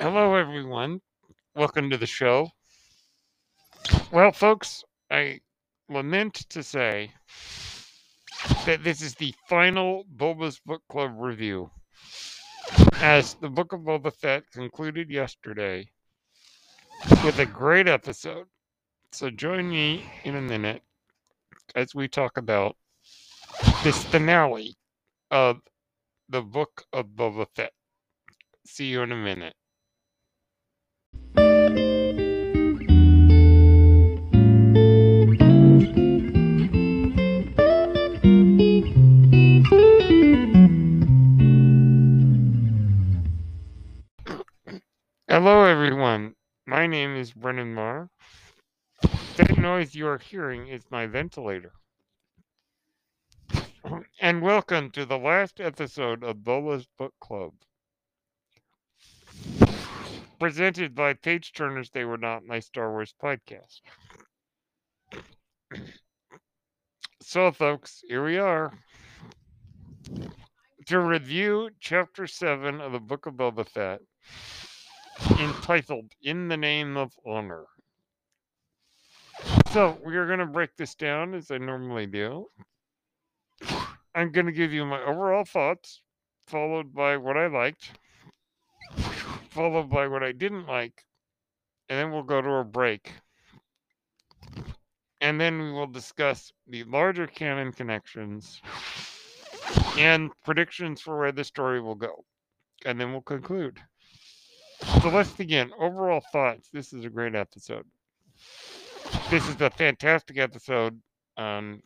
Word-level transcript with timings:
Hello, 0.00 0.36
everyone. 0.36 1.00
Welcome 1.56 1.90
to 1.90 1.96
the 1.96 2.06
show. 2.06 2.52
Well, 4.12 4.30
folks, 4.30 4.84
I 5.10 5.40
lament 5.88 6.34
to 6.50 6.62
say 6.62 7.10
that 8.64 8.84
this 8.84 9.02
is 9.02 9.16
the 9.16 9.34
final 9.48 10.04
Boba's 10.16 10.60
Book 10.64 10.82
Club 10.88 11.14
review, 11.18 11.68
as 13.00 13.34
the 13.34 13.48
Book 13.48 13.72
of 13.72 13.80
Boba 13.80 14.14
Fett 14.14 14.44
concluded 14.52 15.10
yesterday 15.10 15.84
with 17.24 17.40
a 17.40 17.46
great 17.46 17.88
episode. 17.88 18.46
So 19.10 19.30
join 19.30 19.68
me 19.68 20.04
in 20.22 20.36
a 20.36 20.40
minute 20.40 20.82
as 21.74 21.92
we 21.92 22.06
talk 22.06 22.36
about 22.36 22.76
this 23.82 24.04
finale 24.04 24.76
of 25.32 25.58
the 26.28 26.42
Book 26.42 26.84
of 26.92 27.06
Boba 27.06 27.48
Fett. 27.56 27.72
See 28.64 28.86
you 28.86 29.02
in 29.02 29.10
a 29.10 29.16
minute. 29.16 29.54
Hello, 45.40 45.62
everyone. 45.62 46.34
My 46.66 46.88
name 46.88 47.14
is 47.14 47.32
Brennan 47.32 47.72
Marr. 47.72 48.10
That 49.36 49.56
noise 49.56 49.94
you 49.94 50.08
are 50.08 50.18
hearing 50.18 50.66
is 50.66 50.82
my 50.90 51.06
ventilator. 51.06 51.70
And 54.20 54.42
welcome 54.42 54.90
to 54.90 55.06
the 55.06 55.16
last 55.16 55.60
episode 55.60 56.24
of 56.24 56.38
Boba's 56.38 56.88
Book 56.98 57.14
Club. 57.20 57.52
Presented 60.40 60.96
by 60.96 61.14
Page 61.14 61.52
Turners 61.52 61.90
They 61.90 62.04
Were 62.04 62.18
Not 62.18 62.42
My 62.44 62.58
Star 62.58 62.90
Wars 62.90 63.14
podcast. 63.22 63.80
So, 67.22 67.52
folks, 67.52 68.02
here 68.08 68.24
we 68.24 68.38
are 68.38 68.76
to 70.86 70.98
review 70.98 71.70
Chapter 71.78 72.26
7 72.26 72.80
of 72.80 72.90
the 72.90 72.98
Book 72.98 73.26
of 73.26 73.34
Boba 73.34 73.64
Fett 73.68 74.00
entitled 75.38 76.12
In 76.22 76.48
the 76.48 76.56
Name 76.56 76.96
of 76.96 77.12
Honor. 77.26 77.64
So, 79.72 79.98
we 80.04 80.16
are 80.16 80.26
going 80.26 80.38
to 80.38 80.46
break 80.46 80.76
this 80.76 80.94
down 80.94 81.34
as 81.34 81.50
I 81.50 81.58
normally 81.58 82.06
do. 82.06 82.46
I'm 84.14 84.32
going 84.32 84.46
to 84.46 84.52
give 84.52 84.72
you 84.72 84.84
my 84.84 85.00
overall 85.02 85.44
thoughts, 85.44 86.02
followed 86.46 86.92
by 86.92 87.16
what 87.16 87.36
I 87.36 87.46
liked, 87.46 87.92
followed 89.50 89.90
by 89.90 90.08
what 90.08 90.22
I 90.22 90.32
didn't 90.32 90.66
like, 90.66 91.04
and 91.88 91.98
then 91.98 92.10
we'll 92.10 92.22
go 92.22 92.40
to 92.40 92.50
a 92.50 92.64
break. 92.64 93.12
And 95.20 95.40
then 95.40 95.60
we 95.60 95.72
will 95.72 95.86
discuss 95.86 96.52
the 96.66 96.84
larger 96.84 97.26
canon 97.26 97.72
connections 97.72 98.60
and 99.96 100.30
predictions 100.44 101.00
for 101.00 101.18
where 101.18 101.32
the 101.32 101.44
story 101.44 101.80
will 101.80 101.96
go. 101.96 102.24
And 102.84 103.00
then 103.00 103.12
we'll 103.12 103.20
conclude. 103.20 103.80
So 105.02 105.08
let's 105.10 105.32
begin. 105.32 105.72
Overall 105.78 106.22
thoughts. 106.32 106.68
This 106.72 106.92
is 106.92 107.04
a 107.04 107.10
great 107.10 107.34
episode. 107.34 107.84
This 109.30 109.48
is 109.48 109.60
a 109.60 109.70
fantastic 109.70 110.38
episode. 110.38 111.00
Um, 111.36 111.82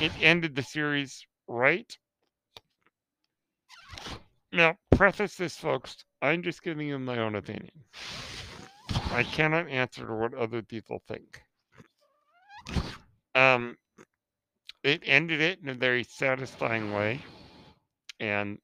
it 0.00 0.12
ended 0.20 0.54
the 0.54 0.62
series 0.62 1.26
right. 1.48 1.96
Now, 4.52 4.76
preface 4.94 5.36
this, 5.36 5.56
folks. 5.56 6.04
I'm 6.22 6.42
just 6.42 6.62
giving 6.62 6.88
you 6.88 6.98
my 6.98 7.18
own 7.18 7.34
opinion. 7.34 7.72
I 9.10 9.22
cannot 9.24 9.68
answer 9.68 10.06
to 10.06 10.14
what 10.14 10.34
other 10.34 10.62
people 10.62 11.02
think. 11.08 11.42
Um, 13.34 13.76
it 14.82 15.02
ended 15.04 15.40
it 15.40 15.60
in 15.62 15.68
a 15.68 15.74
very 15.74 16.04
satisfying 16.04 16.92
way, 16.92 17.20
and 18.20 18.58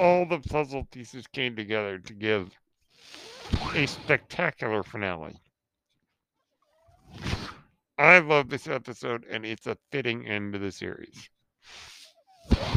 all 0.00 0.24
the 0.24 0.38
puzzle 0.38 0.84
pieces 0.90 1.26
came 1.26 1.54
together 1.54 1.98
to 1.98 2.14
give 2.14 2.50
a 3.74 3.84
spectacular 3.84 4.82
finale. 4.82 5.38
I 7.98 8.20
love 8.20 8.48
this 8.48 8.66
episode, 8.66 9.26
and 9.30 9.44
it's 9.44 9.66
a 9.66 9.76
fitting 9.92 10.26
end 10.26 10.54
to 10.54 10.58
the 10.58 10.72
series. 10.72 11.28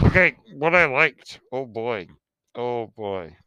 Okay, 0.04 0.36
what 0.56 0.76
I 0.76 0.86
liked. 0.86 1.40
Oh 1.54 1.66
boy. 1.66 2.08
Oh 2.56 2.88
boy. 2.88 3.38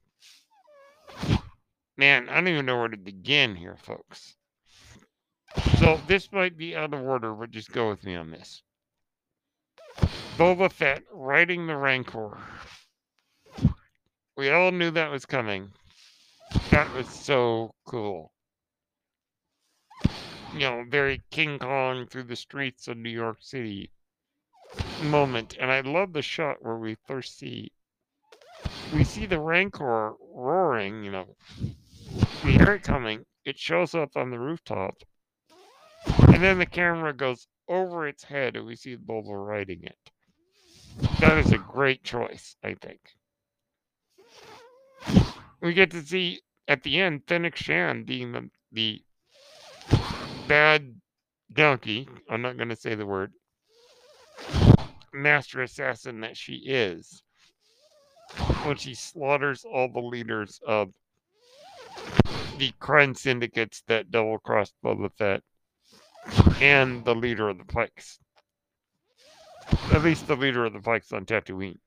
Man, 1.98 2.31
I 2.31 2.36
don't 2.36 2.48
even 2.48 2.65
know 2.65 2.78
where 2.78 2.88
to 2.88 2.97
begin 2.97 3.54
here, 3.54 3.76
folks. 3.76 4.36
So 5.78 6.00
this 6.06 6.32
might 6.32 6.56
be 6.56 6.75
out 6.75 6.94
of 6.94 7.03
order, 7.03 7.34
but 7.34 7.50
just 7.50 7.72
go 7.72 7.91
with 7.91 8.04
me 8.04 8.16
on 8.16 8.31
this. 8.31 8.62
Boba 10.38 10.72
Fett 10.72 11.03
riding 11.12 11.66
the 11.66 11.76
Rancor. 11.76 12.38
We 14.36 14.50
all 14.50 14.70
knew 14.70 14.91
that 14.91 15.10
was 15.10 15.24
coming. 15.24 15.70
That 16.70 16.92
was 16.94 17.08
so 17.08 17.74
cool. 17.86 18.32
You 20.52 20.60
know, 20.60 20.84
very 20.88 21.22
King 21.30 21.58
Kong 21.58 22.06
through 22.06 22.24
the 22.24 22.36
streets 22.36 22.86
of 22.86 22.97
New 22.97 23.10
York 23.10 23.38
City 23.41 23.91
moment. 25.02 25.56
And 25.58 25.70
I 25.70 25.80
love 25.80 26.12
the 26.12 26.22
shot 26.22 26.56
where 26.60 26.76
we 26.76 26.97
first 27.06 27.38
see 27.38 27.72
we 28.94 29.04
see 29.04 29.26
the 29.26 29.41
Rancor 29.41 30.14
roaring, 30.34 31.04
you 31.04 31.10
know. 31.10 31.36
We 32.44 32.53
hear 32.53 32.74
it 32.74 32.82
coming. 32.82 33.24
It 33.44 33.58
shows 33.58 33.94
up 33.94 34.16
on 34.16 34.30
the 34.30 34.38
rooftop. 34.38 34.94
And 36.28 36.42
then 36.42 36.58
the 36.58 36.66
camera 36.66 37.12
goes 37.12 37.47
over 37.68 38.06
its 38.06 38.24
head 38.24 38.56
and 38.56 38.66
we 38.66 38.76
see 38.76 38.97
Boba 38.97 39.47
riding 39.47 39.82
it. 39.82 39.98
That 41.20 41.38
is 41.38 41.53
a 41.53 41.58
great 41.58 42.04
choice, 42.04 42.56
I 42.62 42.74
think. 42.74 43.00
We 45.66 45.75
get 45.75 45.91
to 45.91 46.03
see 46.03 46.43
at 46.69 46.84
the 46.84 47.00
end 47.00 47.22
Fennec 47.27 47.56
Shan 47.56 48.04
being 48.04 48.31
the, 48.31 48.50
the 48.71 49.03
bad 50.47 50.94
donkey. 51.53 52.09
I'm 52.31 52.41
not 52.41 52.56
going 52.56 52.69
to 52.69 52.77
say 52.77 52.94
the 52.94 53.04
word. 53.04 53.32
Master 55.12 55.62
assassin 55.62 56.21
that 56.21 56.37
she 56.37 56.62
is. 56.66 57.25
When 58.62 58.77
she 58.77 58.94
slaughters 58.94 59.65
all 59.65 59.88
the 59.88 59.99
leaders 59.99 60.60
of 60.65 60.93
the 62.59 62.72
crime 62.78 63.16
syndicates 63.16 63.83
that 63.88 64.12
double 64.12 64.38
crossed 64.38 64.77
Boba 64.84 65.10
Fett 65.19 65.43
and 66.60 67.04
the 67.04 67.16
leader 67.16 67.48
of 67.48 67.59
the 67.59 67.65
Pikes. 67.65 68.21
At 69.93 70.04
least 70.04 70.28
the 70.28 70.37
leader 70.37 70.65
of 70.65 70.75
the 70.75 70.81
Pikes 70.81 71.12
on 71.12 71.27
Tatooine. 71.27 71.78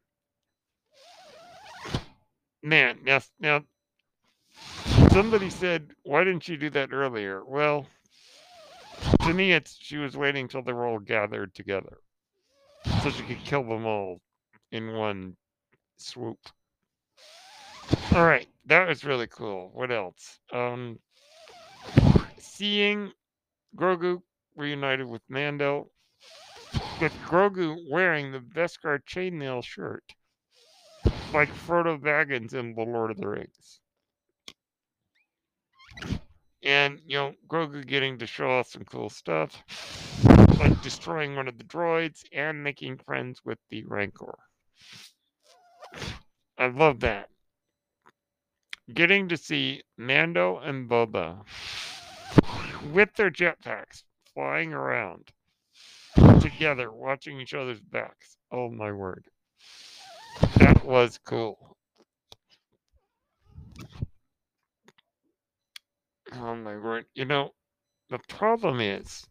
Man, 2.62 3.00
now, 3.04 3.22
now, 3.40 3.64
somebody 5.12 5.50
said, 5.50 5.92
why 6.04 6.24
didn't 6.24 6.48
you 6.48 6.58
do 6.58 6.70
that 6.72 6.92
earlier? 6.92 7.44
Well, 7.46 7.88
to 9.26 9.34
me, 9.34 9.54
it's 9.54 9.78
she 9.80 9.98
was 9.98 10.18
waiting 10.18 10.48
till 10.48 10.62
they 10.62 10.74
were 10.74 10.86
all 10.86 11.00
gathered 11.00 11.54
together 11.56 11.98
so 13.02 13.10
she 13.10 13.24
could 13.24 13.44
kill 13.46 13.64
them 13.64 13.86
all 13.86 14.20
in 14.72 14.94
one 14.94 15.36
swoop. 15.98 16.40
All 18.14 18.26
right, 18.26 18.48
that 18.66 18.88
was 18.88 19.06
really 19.06 19.28
cool. 19.28 19.72
What 19.74 19.92
else? 19.92 20.40
Um, 20.52 21.00
seeing 22.38 23.12
Grogu 23.76 24.22
reunited 24.56 25.08
with 25.08 25.22
Mando, 25.30 25.90
with 27.02 27.14
Grogu 27.26 27.78
wearing 27.90 28.32
the 28.32 28.40
Beskar 28.40 29.00
chainmail 29.08 29.64
shirt, 29.64 30.04
like 31.34 31.50
Frodo 31.54 32.00
Baggins 32.00 32.54
in 32.54 32.74
The 32.76 32.84
Lord 32.84 33.12
of 33.12 33.18
the 33.18 33.28
Rings. 33.28 33.80
And, 36.64 37.00
you 37.06 37.18
know, 37.18 37.34
Grogu 37.48 37.86
getting 37.86 38.18
to 38.20 38.28
show 38.28 38.50
off 38.50 38.68
some 38.68 38.84
cool 38.84 39.10
stuff, 39.10 39.64
like 40.60 40.82
destroying 40.82 41.36
one 41.36 41.48
of 41.48 41.58
the 41.58 41.64
droids 41.64 42.24
and 42.34 42.64
making 42.64 42.98
friends 42.98 43.42
with 43.46 43.58
the 43.70 43.86
Rancor. 43.86 44.38
I 46.58 46.68
love 46.68 47.00
that. 47.00 47.30
Getting 48.94 49.30
to 49.30 49.38
see 49.38 49.84
Mando 49.98 50.58
and 50.58 50.90
Boba 50.90 51.44
with 52.92 53.14
their 53.16 53.32
jetpacks 53.32 54.04
flying 54.34 54.74
around 54.74 55.32
together, 56.42 56.92
watching 56.92 57.40
each 57.40 57.54
other's 57.54 57.82
backs. 57.82 58.36
Oh 58.52 58.70
my 58.70 58.92
word. 58.92 59.24
Was 60.90 61.20
cool. 61.24 61.78
Oh 66.34 66.56
my 66.56 66.78
word. 66.78 67.06
You 67.14 67.26
know, 67.26 67.52
the 68.10 68.18
problem 68.28 68.80
is 68.80 69.28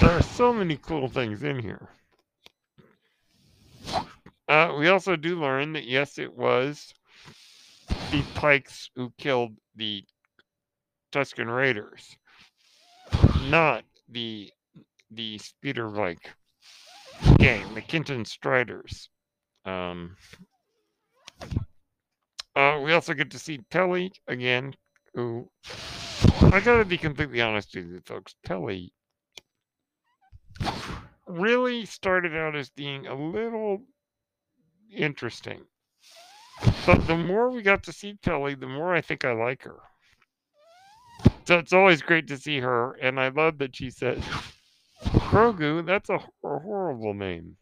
there 0.00 0.12
are 0.12 0.22
so 0.22 0.52
many 0.52 0.76
cool 0.76 1.08
things 1.08 1.42
in 1.42 1.58
here. 1.58 1.88
Uh, 4.46 4.76
we 4.78 4.86
also 4.86 5.16
do 5.16 5.40
learn 5.40 5.72
that 5.72 5.86
yes, 5.88 6.16
it 6.16 6.32
was 6.32 6.94
the 8.12 8.22
Pikes 8.36 8.88
who 8.94 9.12
killed 9.18 9.56
the 9.74 10.04
Tuscan 11.10 11.50
Raiders, 11.50 12.16
not 13.48 13.82
the 14.08 14.52
the 15.10 15.38
speeder 15.38 15.88
bike 15.88 16.36
gang, 17.40 17.74
the 17.74 17.80
Kintan 17.80 18.26
Striders. 18.26 19.08
Um, 19.64 20.16
uh, 22.54 22.80
we 22.84 22.92
also 22.92 23.14
get 23.14 23.30
to 23.30 23.38
see 23.38 23.60
Peli 23.70 24.12
again, 24.28 24.74
who 25.14 25.48
I 26.42 26.60
gotta 26.60 26.84
be 26.84 26.98
completely 26.98 27.40
honest 27.40 27.74
with 27.74 27.86
you, 27.86 28.00
folks. 28.04 28.34
Peli 28.44 28.92
really 31.26 31.86
started 31.86 32.36
out 32.36 32.54
as 32.54 32.68
being 32.68 33.06
a 33.06 33.14
little 33.14 33.82
interesting. 34.94 35.62
But 36.84 37.06
the 37.06 37.16
more 37.16 37.50
we 37.50 37.62
got 37.62 37.82
to 37.84 37.92
see 37.92 38.18
Peli, 38.22 38.54
the 38.54 38.66
more 38.66 38.94
I 38.94 39.00
think 39.00 39.24
I 39.24 39.32
like 39.32 39.62
her. 39.62 39.76
So 41.46 41.58
it's 41.58 41.72
always 41.72 42.02
great 42.02 42.26
to 42.28 42.36
see 42.36 42.60
her, 42.60 42.92
and 43.00 43.18
I 43.18 43.28
love 43.28 43.56
that 43.58 43.74
she 43.74 43.90
said, 43.90 44.22
Grogu, 45.30 45.86
that's 45.86 46.10
a, 46.10 46.14
a 46.14 46.58
horrible 46.58 47.14
name. 47.14 47.56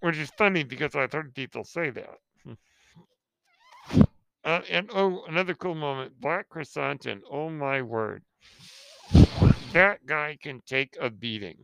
Which 0.00 0.16
is 0.16 0.30
funny 0.38 0.64
because 0.64 0.94
I've 0.94 1.12
heard 1.12 1.34
people 1.34 1.64
say 1.64 1.90
that. 1.90 2.18
Uh, 4.42 4.62
and 4.70 4.88
oh, 4.94 5.22
another 5.28 5.52
cool 5.52 5.74
moment 5.74 6.18
Black 6.18 6.48
Krrsantan, 6.48 7.12
and 7.12 7.22
Oh 7.30 7.50
my 7.50 7.82
word. 7.82 8.22
That 9.74 10.06
guy 10.06 10.38
can 10.42 10.62
take 10.66 10.96
a 10.98 11.10
beating. 11.10 11.58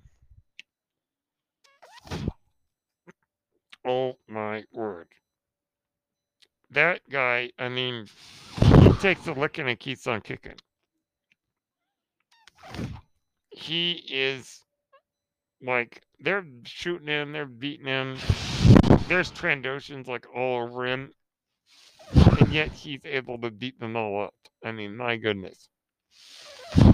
Oh 3.87 4.19
my 4.29 4.65
word. 4.75 5.09
That 6.71 7.01
guy, 7.11 7.51
I 7.59 7.71
mean, 7.71 8.09
he 8.61 8.93
takes 9.01 9.27
a 9.27 9.33
licking 9.33 9.69
and 9.69 9.79
keeps 9.81 10.07
on 10.07 10.21
kicking. 10.21 10.57
He 13.57 13.93
is 14.09 14.61
like, 15.63 16.03
they're 16.21 16.45
shooting 16.65 17.09
him, 17.09 17.33
they're 17.33 17.47
beating 17.47 17.87
him. 17.87 18.17
There's 19.09 19.33
Trandoshans 19.33 20.07
like 20.07 20.27
all 20.35 20.63
over 20.63 20.87
him. 20.87 21.11
And 22.15 22.53
yet 22.53 22.71
he's 22.73 23.01
able 23.05 23.39
to 23.39 23.51
beat 23.51 23.81
them 23.81 23.97
all 23.97 24.23
up. 24.23 24.35
I 24.65 24.73
mean, 24.73 24.97
my 24.97 25.17
goodness. 25.17 25.69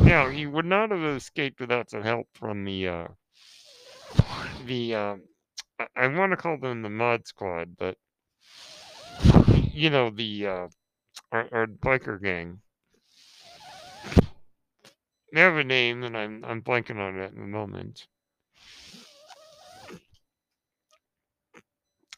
Now, 0.00 0.28
he 0.28 0.46
would 0.46 0.64
not 0.64 0.90
have 0.90 1.02
escaped 1.02 1.60
without 1.60 1.90
some 1.90 2.02
help 2.02 2.28
from 2.34 2.64
the, 2.64 2.88
uh, 2.88 3.08
the, 4.64 4.94
um, 4.94 5.22
I, 5.78 5.86
I 5.96 6.06
want 6.08 6.32
to 6.32 6.36
call 6.36 6.58
them 6.58 6.82
the 6.82 6.90
Mod 6.90 7.26
Squad, 7.26 7.76
but 7.76 7.96
you 9.72 9.90
know 9.90 10.10
the 10.10 10.46
uh, 10.46 10.68
our, 11.30 11.48
our 11.52 11.66
biker 11.66 12.22
gang. 12.22 12.61
They 15.32 15.40
have 15.40 15.56
a 15.56 15.64
name, 15.64 16.02
and 16.02 16.16
I'm 16.16 16.44
I'm 16.44 16.62
blanking 16.62 16.98
on 16.98 17.18
it 17.18 17.32
in 17.32 17.40
the 17.40 17.46
moment. 17.46 18.06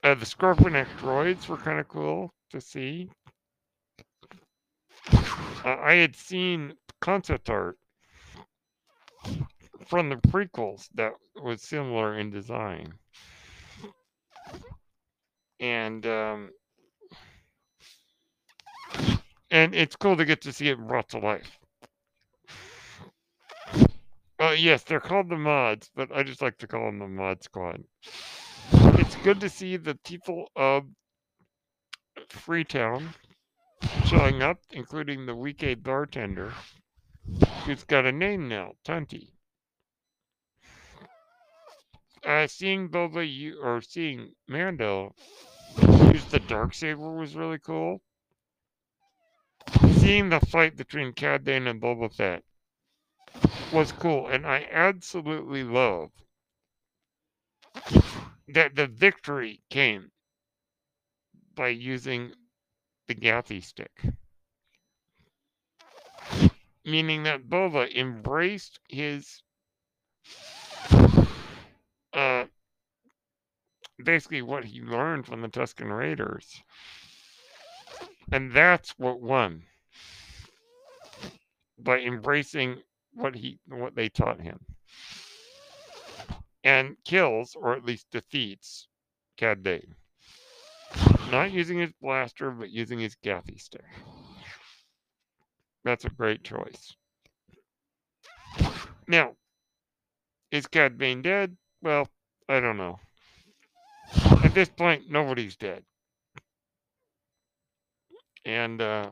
Uh, 0.02 0.14
the 0.14 0.26
Scorpenek 0.26 0.86
droids 0.98 1.48
were 1.48 1.56
kind 1.56 1.80
of 1.80 1.88
cool 1.88 2.34
to 2.50 2.60
see. 2.60 3.10
Uh, 5.12 5.76
I 5.80 5.94
had 5.94 6.14
seen 6.14 6.74
concept 7.00 7.48
art 7.48 7.78
from 9.86 10.10
the 10.10 10.16
prequels 10.16 10.88
that 10.94 11.12
was 11.42 11.62
similar 11.62 12.18
in 12.18 12.30
design 12.30 12.92
and 15.60 16.06
um, 16.06 16.50
and 19.50 19.74
it's 19.74 19.96
cool 19.96 20.16
to 20.16 20.24
get 20.24 20.42
to 20.42 20.52
see 20.52 20.68
it 20.68 20.78
brought 20.78 21.08
to 21.10 21.18
life. 21.18 21.58
Uh, 24.40 24.50
yes, 24.50 24.82
they're 24.82 25.00
called 25.00 25.28
the 25.28 25.36
mods, 25.36 25.90
but 25.94 26.10
I 26.14 26.24
just 26.24 26.42
like 26.42 26.58
to 26.58 26.66
call 26.66 26.86
them 26.86 26.98
the 26.98 27.06
mod 27.06 27.44
squad. 27.44 27.84
It's 28.72 29.14
good 29.16 29.40
to 29.40 29.48
see 29.48 29.76
the 29.76 29.94
people 29.94 30.50
of 30.56 30.84
Freetown 32.28 33.14
showing 34.06 34.42
up, 34.42 34.58
including 34.72 35.26
the 35.26 35.36
Weequay 35.36 35.82
bartender, 35.82 36.52
who's 37.64 37.84
got 37.84 38.06
a 38.06 38.12
name 38.12 38.48
now, 38.48 38.72
Tunti. 38.84 39.28
Uh, 42.26 42.46
seeing 42.46 42.88
Boba 42.88 43.30
you 43.30 43.60
or 43.62 43.82
seeing 43.82 44.32
Mando 44.48 45.14
use 46.12 46.24
the 46.24 46.42
dark 46.48 46.74
saber 46.74 47.12
was 47.12 47.36
really 47.36 47.58
cool. 47.58 48.00
Seeing 49.98 50.30
the 50.30 50.40
fight 50.40 50.76
between 50.76 51.12
Cad 51.12 51.46
and 51.46 51.80
Boba 51.80 52.12
Fett 52.12 52.42
was 53.72 53.92
cool, 53.92 54.28
and 54.28 54.46
I 54.46 54.66
absolutely 54.70 55.64
love 55.64 56.10
that 58.48 58.76
the 58.76 58.86
victory 58.86 59.62
came 59.70 60.10
by 61.54 61.68
using 61.68 62.32
the 63.08 63.14
Gaffi 63.14 63.62
stick. 63.62 64.02
Meaning 66.84 67.22
that 67.24 67.48
Boba 67.48 67.92
embraced 67.94 68.78
his 68.88 69.42
uh, 72.12 72.44
basically 74.02 74.42
what 74.42 74.64
he 74.64 74.80
learned 74.80 75.26
from 75.26 75.40
the 75.40 75.48
Tuscan 75.48 75.92
Raiders. 75.92 76.62
And 78.30 78.52
that's 78.52 78.90
what 78.98 79.20
won 79.20 79.64
by 81.78 82.00
embracing 82.00 82.82
what 83.14 83.34
he 83.34 83.58
what 83.68 83.94
they 83.94 84.08
taught 84.08 84.40
him. 84.40 84.58
And 86.62 86.96
kills, 87.04 87.54
or 87.54 87.74
at 87.74 87.84
least 87.84 88.06
defeats, 88.10 88.88
Cad 89.36 89.62
Bane. 89.62 89.94
Not 91.30 91.52
using 91.52 91.78
his 91.78 91.92
blaster, 92.00 92.50
but 92.50 92.70
using 92.70 92.98
his 92.98 93.16
Gaffi 93.22 93.60
stick. 93.60 93.84
That's 95.84 96.04
a 96.04 96.10
great 96.10 96.42
choice. 96.42 96.94
Now, 99.06 99.32
is 100.50 100.66
Cad 100.66 100.96
Bane 100.96 101.20
dead? 101.20 101.56
Well, 101.82 102.08
I 102.48 102.60
don't 102.60 102.78
know. 102.78 102.98
At 104.42 104.54
this 104.54 104.68
point, 104.68 105.10
nobody's 105.10 105.56
dead. 105.56 105.84
And 108.46 108.80
uh, 108.80 109.10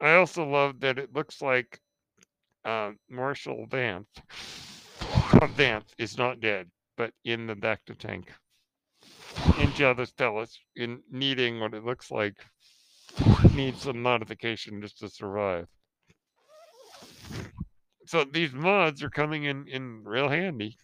I 0.00 0.14
also 0.14 0.44
love 0.44 0.80
that 0.80 0.98
it 0.98 1.14
looks 1.14 1.40
like 1.40 1.80
uh, 2.64 2.92
Marshal 3.08 3.66
Vanth, 3.68 4.06
Vanth 5.56 5.92
is 5.98 6.16
not 6.16 6.40
dead, 6.40 6.70
but 6.96 7.12
in 7.24 7.46
the 7.46 7.54
bacta 7.54 7.96
tank. 7.96 8.32
Jabba's 9.74 10.12
palace, 10.12 10.58
in 10.76 11.00
needing 11.10 11.58
what 11.58 11.74
it 11.74 11.84
looks 11.84 12.10
like 12.10 12.36
needs 13.54 13.82
some 13.82 14.00
modification 14.00 14.80
just 14.80 14.98
to 14.98 15.08
survive 15.08 15.66
so 18.06 18.24
these 18.24 18.52
mods 18.52 19.02
are 19.02 19.10
coming 19.10 19.44
in 19.44 19.66
in 19.68 20.02
real 20.04 20.28
handy. 20.28 20.76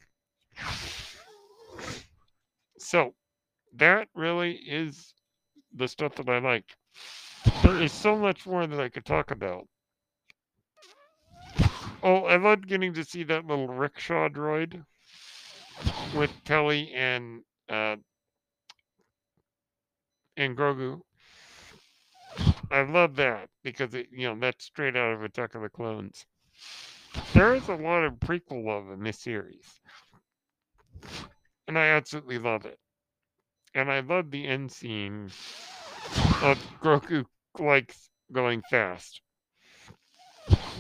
So 2.78 3.14
that 3.75 4.08
really 4.14 4.52
is 4.52 5.14
the 5.75 5.88
stuff 5.88 6.14
that 6.16 6.28
I 6.28 6.38
like. 6.38 6.64
There 7.62 7.82
is 7.82 7.92
so 7.92 8.16
much 8.16 8.47
more 8.47 8.66
that 8.66 8.80
I 8.80 8.88
could 8.88 9.04
talk 9.04 9.30
about. 9.30 9.66
Oh, 12.02 12.25
I 12.25 12.37
loved 12.37 12.69
getting 12.69 12.95
to 12.95 13.05
see 13.05 13.25
that 13.25 13.47
little 13.47 13.69
rickshaw 13.69 14.28
droid 14.28 14.85
with 16.14 16.31
Peli 16.45 16.93
and 16.95 17.43
uh, 17.69 17.97
and 20.37 20.57
Grogu. 20.57 21.00
I 22.71 22.83
love 22.83 23.17
that 23.17 23.49
because 23.62 23.95
it, 23.95 24.09
you 24.12 24.28
know 24.28 24.38
that's 24.38 24.64
straight 24.64 24.97
out 24.97 25.12
of 25.12 25.23
Attack 25.23 25.55
of 25.55 25.62
the 25.62 25.69
Clones 25.69 26.26
there 27.33 27.55
is 27.55 27.69
a 27.69 27.75
lot 27.75 28.05
of 28.05 28.14
prequel 28.14 28.64
love 28.64 28.90
in 28.90 29.02
this 29.02 29.21
series. 29.21 29.81
And 31.67 31.78
I 31.78 31.88
absolutely 31.88 32.38
love 32.38 32.64
it. 32.64 32.78
And 33.75 33.90
I 33.90 34.00
love 34.00 34.31
the 34.31 34.47
end 34.47 34.73
scene 34.73 35.31
of 36.43 36.59
Grogu 36.83 37.25
like 37.59 37.95
going 38.33 38.62
fast. 38.71 39.21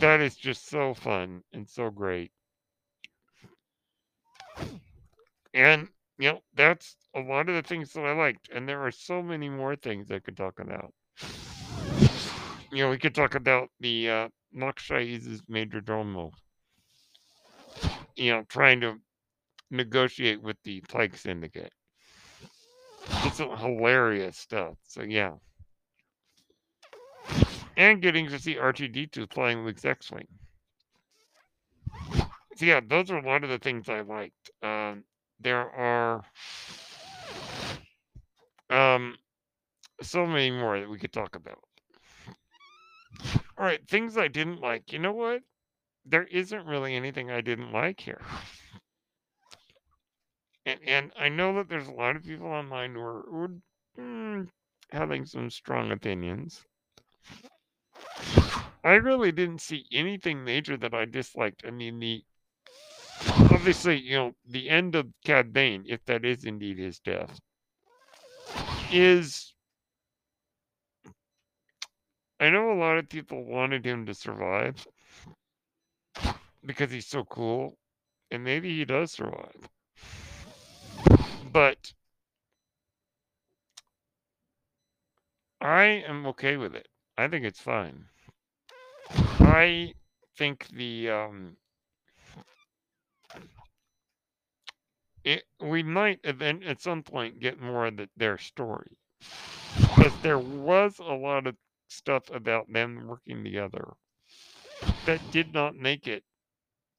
That 0.00 0.20
is 0.20 0.36
just 0.36 0.68
so 0.68 0.94
fun 0.94 1.42
and 1.52 1.68
so 1.68 1.90
great. 1.90 2.30
And 5.52 5.88
you 6.18 6.32
know, 6.32 6.40
that's 6.54 6.96
a 7.14 7.20
lot 7.20 7.48
of 7.48 7.54
the 7.54 7.62
things 7.62 7.92
that 7.92 8.04
I 8.04 8.12
liked. 8.12 8.48
And 8.52 8.68
there 8.68 8.80
are 8.84 8.90
so 8.90 9.22
many 9.22 9.48
more 9.48 9.76
things 9.76 10.10
I 10.10 10.18
could 10.20 10.36
talk 10.36 10.60
about. 10.60 10.92
You 12.70 12.84
know, 12.84 12.90
we 12.90 12.98
could 12.98 13.14
talk 13.14 13.34
about 13.34 13.70
the 13.80 14.10
uh, 14.10 14.28
Mok 14.52 14.78
Shaiz 14.78 15.40
Majordomo. 15.50 16.32
You 18.16 18.32
know, 18.32 18.44
trying 18.48 18.80
to 18.82 18.96
negotiate 19.70 20.42
with 20.42 20.56
the 20.64 20.80
Pike 20.82 21.16
Syndicate. 21.16 21.72
It's 23.24 23.38
hilarious 23.38 24.36
stuff. 24.38 24.76
So 24.84 25.02
yeah. 25.02 25.34
And 27.78 28.02
getting 28.02 28.28
to 28.28 28.40
see 28.40 28.56
R2D2 28.56 29.30
playing 29.30 29.64
Luke's 29.64 29.84
X-Wing. 29.84 30.26
So 32.56 32.66
yeah, 32.66 32.80
those 32.84 33.08
are 33.12 33.18
a 33.18 33.24
lot 33.24 33.44
of 33.44 33.50
the 33.50 33.58
things 33.58 33.88
I 33.88 34.00
liked. 34.00 34.50
Um, 34.64 35.04
there 35.38 35.70
are 35.70 36.24
um, 38.68 39.14
so 40.02 40.26
many 40.26 40.50
more 40.50 40.80
that 40.80 40.90
we 40.90 40.98
could 40.98 41.12
talk 41.12 41.36
about. 41.36 41.60
All 43.56 43.64
right, 43.64 43.80
things 43.88 44.18
I 44.18 44.26
didn't 44.26 44.60
like. 44.60 44.92
You 44.92 44.98
know 44.98 45.12
what? 45.12 45.42
There 46.04 46.24
isn't 46.24 46.66
really 46.66 46.96
anything 46.96 47.30
I 47.30 47.42
didn't 47.42 47.72
like 47.72 48.00
here. 48.00 48.20
And, 50.66 50.80
and 50.84 51.12
I 51.16 51.28
know 51.28 51.54
that 51.54 51.68
there's 51.68 51.86
a 51.86 51.92
lot 51.92 52.16
of 52.16 52.24
people 52.24 52.48
online 52.48 52.94
who 52.94 53.00
are, 53.00 53.24
who 53.30 53.40
are 53.40 53.50
mm, 54.00 54.48
having 54.90 55.24
some 55.26 55.48
strong 55.48 55.92
opinions. 55.92 56.64
I 58.84 58.94
really 58.94 59.32
didn't 59.32 59.60
see 59.60 59.86
anything 59.92 60.44
major 60.44 60.76
that 60.76 60.94
I 60.94 61.04
disliked. 61.04 61.64
I 61.66 61.70
mean, 61.70 61.98
the 61.98 62.24
obviously, 63.50 63.96
you 63.98 64.16
know, 64.16 64.32
the 64.46 64.68
end 64.68 64.94
of 64.94 65.08
Cad 65.24 65.52
Bane, 65.52 65.84
if 65.86 66.04
that 66.06 66.24
is 66.24 66.44
indeed 66.44 66.78
his 66.78 66.98
death, 66.98 67.38
is 68.92 69.54
I 72.40 72.50
know 72.50 72.70
a 72.70 72.78
lot 72.78 72.98
of 72.98 73.08
people 73.08 73.44
wanted 73.44 73.84
him 73.84 74.06
to 74.06 74.14
survive 74.14 74.86
because 76.64 76.90
he's 76.90 77.06
so 77.06 77.24
cool, 77.24 77.76
and 78.30 78.44
maybe 78.44 78.76
he 78.76 78.84
does 78.84 79.12
survive. 79.12 79.68
But 81.52 81.92
I 85.60 85.82
am 86.06 86.26
okay 86.26 86.56
with 86.56 86.74
it. 86.74 86.88
I 87.18 87.26
think 87.26 87.44
it's 87.44 87.60
fine. 87.60 88.06
I 89.40 89.94
think 90.36 90.68
the 90.68 91.10
um, 91.10 91.56
it, 95.24 95.42
we 95.60 95.82
might 95.82 96.20
then 96.22 96.62
at 96.62 96.80
some 96.80 97.02
point 97.02 97.40
get 97.40 97.60
more 97.60 97.86
of 97.86 97.96
the, 97.96 98.08
their 98.16 98.38
story 98.38 98.96
because 99.96 100.12
there 100.22 100.38
was 100.38 100.98
a 101.00 101.14
lot 101.14 101.46
of 101.48 101.56
stuff 101.88 102.30
about 102.30 102.72
them 102.72 103.06
working 103.08 103.42
together 103.42 103.94
that 105.06 105.20
did 105.32 105.52
not 105.52 105.74
make 105.74 106.06
it 106.06 106.22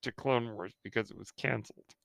to 0.03 0.11
Clone 0.11 0.53
Wars 0.53 0.73
because 0.83 1.11
it 1.11 1.17
was 1.17 1.31
canceled. 1.31 1.95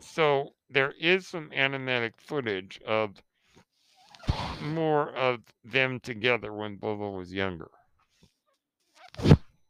So 0.00 0.54
there 0.68 0.94
is 1.00 1.28
some 1.28 1.50
animatic 1.50 2.14
footage 2.18 2.80
of 2.86 3.22
more 4.62 5.10
of 5.10 5.40
them 5.64 6.00
together 6.00 6.52
when 6.52 6.78
Boba 6.78 7.16
was 7.16 7.32
younger. 7.32 7.70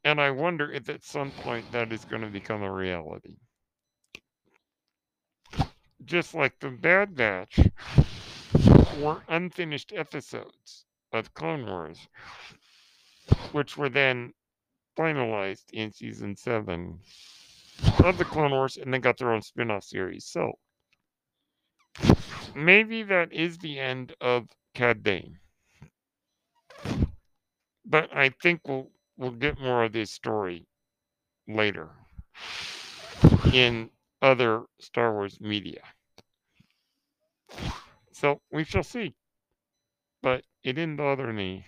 And 0.05 0.21
I 0.21 0.31
wonder 0.31 0.71
if 0.71 0.89
at 0.89 1.05
some 1.05 1.31
point 1.31 1.71
that 1.73 1.93
is 1.93 2.05
going 2.05 2.23
to 2.23 2.29
become 2.29 2.63
a 2.63 2.73
reality. 2.73 3.37
Just 6.05 6.35
like 6.35 6.59
the 6.61 6.69
Bad 6.69 7.15
Batch 7.15 7.59
were 8.99 9.23
unfinished 9.29 9.93
episodes 9.95 10.85
of 11.13 11.33
Clone 11.33 11.67
Wars, 11.67 12.07
which 13.53 13.79
were 13.79 13.89
then 13.89 14.35
finalized 14.99 15.71
in 15.73 15.91
season 15.93 16.37
seven 16.37 16.99
of 18.05 18.19
the 18.19 18.25
Clone 18.25 18.51
Wars 18.51 18.77
and 18.77 18.93
then 18.93 19.01
got 19.01 19.17
their 19.17 19.33
own 19.33 19.43
spin 19.43 19.71
off 19.71 19.85
series. 19.85 20.27
So 20.27 20.53
maybe 22.55 23.03
that 23.05 23.33
is 23.33 23.59
the 23.59 23.79
end 23.79 24.15
of 24.21 24.49
Cad 24.75 25.03
Bane. 25.03 25.39
But 27.87 28.15
I 28.15 28.31
think 28.43 28.61
we'll 28.67 28.91
we'll 29.17 29.31
get 29.31 29.61
more 29.61 29.85
of 29.85 29.93
this 29.93 30.11
story 30.11 30.67
later 31.47 31.91
in 33.53 33.91
other 34.21 34.65
Star 34.81 35.13
Wars 35.13 35.41
media. 35.41 35.83
So 38.13 38.41
we 38.51 38.65
shall 38.65 38.83
see. 38.83 39.15
But 40.23 40.45
it 40.63 40.73
didn't 40.75 40.97
bother 40.97 41.33
me. 41.33 41.65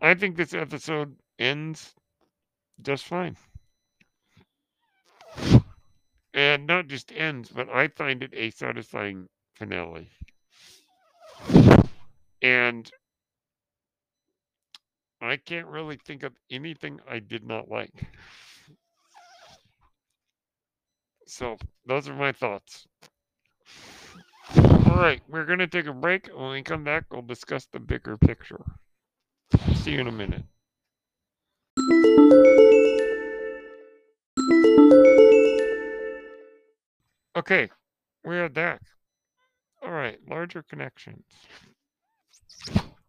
I 0.00 0.14
think 0.14 0.36
this 0.36 0.54
episode 0.54 1.16
ends 1.38 1.94
just 2.80 3.04
fine. 3.04 3.36
And 6.32 6.66
not 6.66 6.86
just 6.86 7.12
ends, 7.12 7.50
but 7.50 7.68
I 7.68 7.88
find 7.88 8.22
it 8.22 8.32
a 8.32 8.50
satisfying 8.50 9.28
finale. 9.56 10.08
And 12.42 12.90
I 15.20 15.36
can't 15.36 15.66
really 15.66 15.98
think 16.06 16.22
of 16.22 16.32
anything 16.50 17.00
I 17.08 17.18
did 17.18 17.44
not 17.44 17.68
like. 17.68 17.92
So, 21.26 21.56
those 21.86 22.08
are 22.08 22.14
my 22.14 22.32
thoughts. 22.32 22.86
All 24.56 24.96
right, 24.96 25.20
we're 25.28 25.44
going 25.44 25.60
to 25.60 25.68
take 25.68 25.86
a 25.86 25.92
break. 25.92 26.28
When 26.34 26.50
we 26.50 26.62
come 26.62 26.82
back, 26.82 27.04
we'll 27.10 27.22
discuss 27.22 27.66
the 27.66 27.78
bigger 27.78 28.16
picture. 28.16 28.64
See 29.74 29.92
you 29.92 30.00
in 30.00 30.08
a 30.08 30.12
minute. 30.12 30.42
Okay, 37.36 37.70
we 38.24 38.38
are 38.38 38.48
back. 38.48 38.80
All 39.82 39.90
right, 39.90 40.18
larger 40.28 40.62
connections. 40.62 41.24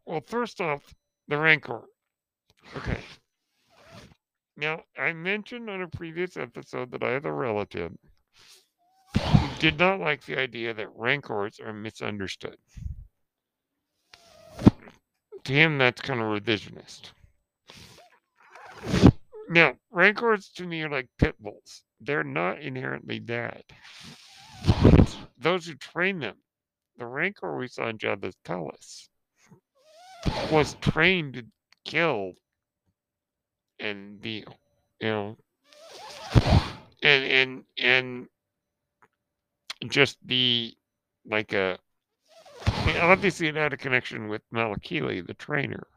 Well, 0.05 0.21
first 0.25 0.61
off, 0.61 0.81
the 1.27 1.37
Rancor. 1.37 1.83
Okay. 2.75 2.99
Now, 4.57 4.81
I 4.97 5.13
mentioned 5.13 5.69
on 5.69 5.81
a 5.81 5.87
previous 5.87 6.37
episode 6.37 6.91
that 6.91 7.03
I 7.03 7.11
have 7.11 7.25
a 7.25 7.31
relative 7.31 7.91
who 9.17 9.47
did 9.59 9.79
not 9.79 9.99
like 9.99 10.25
the 10.25 10.39
idea 10.39 10.73
that 10.73 10.95
Rancors 10.95 11.59
are 11.59 11.73
misunderstood. 11.73 12.57
To 15.43 15.53
him, 15.53 15.77
that's 15.77 16.01
kind 16.01 16.21
of 16.21 16.27
revisionist. 16.27 17.11
Now, 19.49 19.73
Rancors 19.89 20.49
to 20.55 20.65
me 20.65 20.83
are 20.83 20.89
like 20.89 21.09
pit 21.17 21.35
bulls. 21.39 21.83
They're 21.99 22.23
not 22.23 22.61
inherently 22.61 23.19
bad. 23.19 23.63
It's 24.63 25.17
those 25.39 25.65
who 25.65 25.75
train 25.75 26.19
them. 26.19 26.37
The 27.01 27.07
Rancor 27.07 27.57
we 27.57 27.67
saw 27.67 27.87
in 27.87 27.97
Jabba's 27.97 28.35
palace 28.43 29.09
was 30.51 30.75
trained 30.81 31.33
to 31.33 31.45
kill 31.83 32.33
and 33.79 34.21
be, 34.21 34.45
you 34.99 35.07
know, 35.07 35.37
and 37.01 37.23
and 37.25 37.63
and 37.79 38.27
just 39.89 40.23
be 40.27 40.77
like 41.25 41.53
a. 41.53 41.79
Obviously, 42.67 43.47
it 43.47 43.55
had 43.55 43.73
a 43.73 43.77
connection 43.77 44.27
with 44.27 44.43
Malakili, 44.53 45.25
the 45.25 45.33
trainer, 45.33 45.87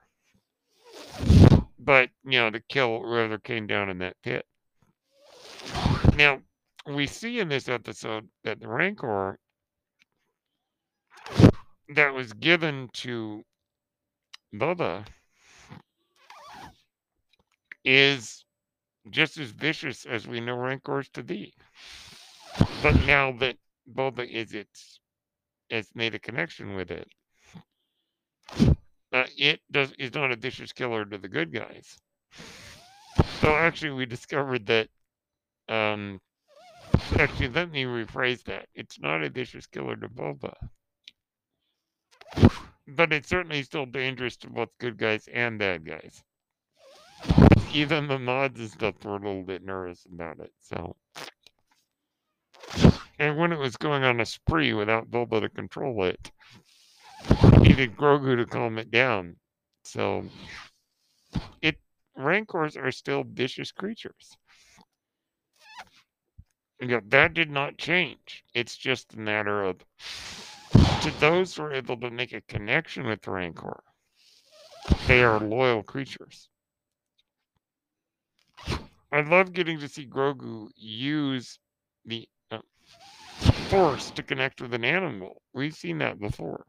but 1.78 2.08
you 2.24 2.38
know, 2.38 2.48
to 2.48 2.60
kill 2.60 3.02
whoever 3.02 3.36
came 3.36 3.66
down 3.66 3.90
in 3.90 3.98
that 3.98 4.16
pit. 4.22 4.46
Now, 6.16 6.40
we 6.86 7.06
see 7.06 7.40
in 7.40 7.50
this 7.50 7.68
episode 7.68 8.26
that 8.44 8.58
the 8.58 8.68
Rancor 8.68 9.38
that 11.88 12.14
was 12.14 12.32
given 12.32 12.88
to 12.94 13.44
Boba 14.54 15.04
is 17.84 18.44
just 19.10 19.38
as 19.38 19.50
vicious 19.50 20.06
as 20.06 20.26
we 20.26 20.40
know 20.40 20.56
Rancors 20.56 21.08
to 21.10 21.22
be. 21.22 21.54
But 22.82 22.94
now 23.06 23.32
that 23.38 23.56
Boba 23.92 24.28
is 24.28 24.52
its 24.54 25.00
has 25.70 25.90
made 25.94 26.14
a 26.14 26.18
connection 26.18 26.76
with 26.76 26.90
it, 26.90 27.08
uh, 29.12 29.26
it 29.36 29.60
does 29.70 29.92
is 29.98 30.14
not 30.14 30.32
a 30.32 30.36
vicious 30.36 30.72
killer 30.72 31.04
to 31.04 31.18
the 31.18 31.28
good 31.28 31.52
guys. 31.52 31.98
So 33.40 33.54
actually, 33.54 33.92
we 33.92 34.06
discovered 34.06 34.66
that. 34.66 34.88
Um, 35.68 36.20
actually, 37.18 37.48
let 37.48 37.70
me 37.70 37.84
rephrase 37.84 38.42
that. 38.44 38.66
It's 38.74 38.98
not 39.00 39.22
a 39.22 39.30
vicious 39.30 39.66
killer 39.66 39.96
to 39.96 40.08
Boba, 40.08 40.54
but 42.86 43.12
it's 43.12 43.28
certainly 43.28 43.62
still 43.62 43.86
dangerous 43.86 44.36
to 44.38 44.50
both 44.50 44.68
good 44.78 44.96
guys 44.96 45.28
and 45.32 45.58
bad 45.58 45.84
guys. 45.84 46.22
Even 47.72 48.06
the 48.06 48.18
mods 48.18 48.60
and 48.60 48.70
stuff 48.70 48.94
were 49.04 49.16
a 49.16 49.18
little 49.18 49.42
bit 49.42 49.64
nervous 49.64 50.06
about 50.12 50.38
it. 50.38 50.52
So, 50.60 50.96
and 53.18 53.36
when 53.36 53.52
it 53.52 53.58
was 53.58 53.76
going 53.76 54.04
on 54.04 54.20
a 54.20 54.26
spree 54.26 54.72
without 54.72 55.10
Boba 55.10 55.40
to 55.40 55.48
control 55.48 56.04
it, 56.04 56.30
needed 57.60 57.96
Grogu 57.96 58.36
to 58.36 58.46
calm 58.46 58.78
it 58.78 58.90
down. 58.90 59.36
So, 59.84 60.24
it 61.62 61.76
rancors 62.16 62.76
are 62.76 62.92
still 62.92 63.24
vicious 63.24 63.72
creatures. 63.72 64.36
Yeah, 66.80 67.00
that 67.08 67.34
did 67.34 67.50
not 67.50 67.78
change. 67.78 68.44
It's 68.52 68.76
just 68.76 69.14
a 69.14 69.18
matter 69.18 69.64
of 69.64 69.76
to 71.04 71.20
those 71.20 71.54
who 71.54 71.64
are 71.64 71.72
able 71.74 71.98
to 71.98 72.10
make 72.10 72.32
a 72.32 72.40
connection 72.40 73.06
with 73.06 73.20
the 73.20 73.30
Rancor, 73.30 73.84
they 75.06 75.22
are 75.22 75.38
loyal 75.38 75.82
creatures. 75.82 76.48
I 79.12 79.20
love 79.20 79.52
getting 79.52 79.78
to 79.80 79.88
see 79.88 80.06
Grogu 80.06 80.70
use 80.74 81.58
the 82.06 82.26
uh, 82.50 82.60
Force 83.68 84.12
to 84.12 84.22
connect 84.22 84.62
with 84.62 84.72
an 84.72 84.82
animal. 84.82 85.42
We've 85.52 85.74
seen 85.74 85.98
that 85.98 86.18
before. 86.18 86.64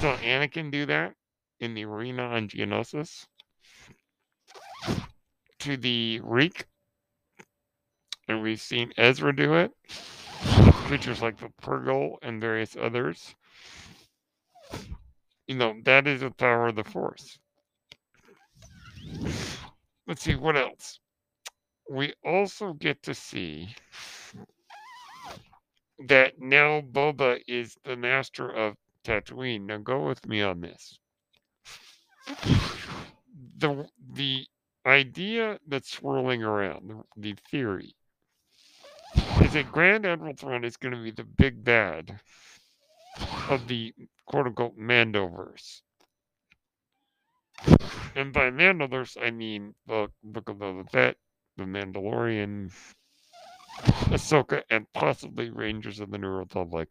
So 0.00 0.16
Anakin 0.16 0.72
do 0.72 0.84
that 0.86 1.12
in 1.60 1.74
the 1.74 1.84
arena 1.84 2.24
on 2.24 2.48
Geonosis 2.48 3.24
to 5.60 5.76
the 5.76 6.20
Reek, 6.24 6.64
and 8.26 8.42
we've 8.42 8.60
seen 8.60 8.92
Ezra 8.96 9.34
do 9.34 9.54
it 9.54 9.70
creatures 10.86 11.20
like 11.20 11.36
the 11.36 11.48
Purrgil 11.60 12.14
and 12.22 12.40
various 12.40 12.76
others. 12.80 13.34
You 15.48 15.56
know, 15.56 15.74
that 15.84 16.06
is 16.06 16.20
the 16.20 16.30
power 16.30 16.68
of 16.68 16.76
the 16.76 16.84
Force. 16.84 17.40
Let's 20.06 20.22
see, 20.22 20.36
what 20.36 20.56
else? 20.56 21.00
We 21.90 22.14
also 22.24 22.72
get 22.74 23.02
to 23.02 23.14
see 23.14 23.74
that 26.06 26.34
now 26.38 26.82
Boba 26.82 27.40
is 27.48 27.76
the 27.84 27.96
master 27.96 28.48
of 28.48 28.76
Tatooine. 29.02 29.66
Now 29.66 29.78
go 29.78 30.06
with 30.06 30.24
me 30.28 30.42
on 30.42 30.60
this. 30.60 31.00
The 33.58 33.88
the 34.12 34.46
idea 34.86 35.58
that's 35.66 35.90
swirling 35.90 36.44
around, 36.44 36.90
the, 36.90 37.02
the 37.16 37.36
theory, 37.50 37.96
is 39.14 39.52
that 39.52 39.70
Grand 39.70 40.06
Admiral 40.06 40.34
Thrawn 40.34 40.64
is 40.64 40.76
going 40.76 40.94
to 40.94 41.02
be 41.02 41.10
the 41.10 41.24
big 41.24 41.62
bad 41.62 42.20
of 43.48 43.68
the 43.68 43.94
quote 44.26 44.46
unquote 44.46 44.78
Mandoverse. 44.78 45.82
And 48.14 48.32
by 48.32 48.50
Mandoverse, 48.50 49.16
I 49.22 49.30
mean 49.30 49.74
the 49.86 50.08
Book 50.22 50.48
of 50.48 50.56
Boba 50.56 50.90
Fett, 50.90 51.16
the 51.56 51.64
Mandalorian, 51.64 52.72
Ahsoka, 54.10 54.62
and 54.70 54.90
possibly 54.92 55.50
Rangers 55.50 56.00
of 56.00 56.10
the 56.10 56.18
New 56.18 56.28
Republic, 56.28 56.88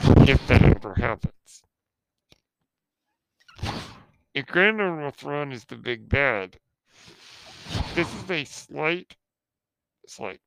if 0.00 0.46
that 0.46 0.62
ever 0.62 0.94
happens. 0.94 1.62
If 4.34 4.46
Grand 4.46 4.80
Admiral 4.80 5.10
Thrawn 5.10 5.52
is 5.52 5.64
the 5.64 5.76
big 5.76 6.08
bad, 6.08 6.58
this 7.94 8.12
is 8.14 8.30
a 8.30 8.44
slight, 8.44 9.16
slight 10.06 10.40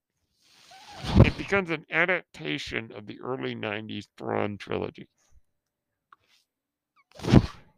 it 1.25 1.37
becomes 1.37 1.69
an 1.69 1.85
adaptation 1.91 2.91
of 2.95 3.07
the 3.07 3.19
early 3.21 3.55
90s 3.55 4.07
Thrawn 4.17 4.57
trilogy. 4.57 5.07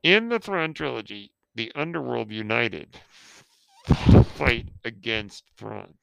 In 0.04 0.30
the 0.30 0.40
Thrawn 0.40 0.74
trilogy, 0.74 1.34
the 1.56 1.72
underworld 1.76 2.32
united 2.32 2.98
to 3.88 4.24
fight 4.24 4.70
against 4.84 5.44
Thrawn. 5.58 5.94